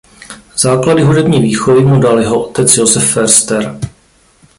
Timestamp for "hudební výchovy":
1.03-1.83